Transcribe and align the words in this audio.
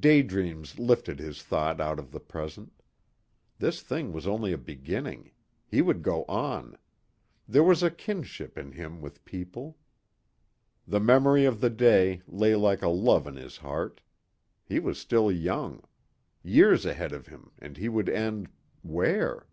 Day 0.00 0.22
dreams 0.22 0.78
lifted 0.78 1.18
his 1.18 1.42
thought 1.42 1.82
out 1.82 1.98
of 1.98 2.10
the 2.10 2.18
present. 2.18 2.72
This 3.58 3.82
thing 3.82 4.10
was 4.10 4.26
only 4.26 4.50
a 4.54 4.56
beginning. 4.56 5.32
He 5.68 5.82
would 5.82 6.00
go 6.02 6.24
on. 6.30 6.78
There 7.46 7.62
was 7.62 7.82
a 7.82 7.90
kinship 7.90 8.56
in 8.56 8.72
him 8.72 9.02
with 9.02 9.22
people. 9.26 9.76
The 10.88 10.98
memory 11.00 11.44
of 11.44 11.60
the 11.60 11.68
day 11.68 12.22
lay 12.26 12.54
like 12.54 12.80
a 12.80 12.88
love 12.88 13.26
in 13.26 13.36
his 13.36 13.58
heart. 13.58 14.00
He 14.64 14.78
was 14.78 14.98
still 14.98 15.30
young. 15.30 15.82
Years 16.42 16.86
ahead 16.86 17.12
of 17.12 17.26
him 17.26 17.50
and 17.58 17.76
he 17.76 17.90
would 17.90 18.08
end 18.08 18.48
where? 18.80 19.46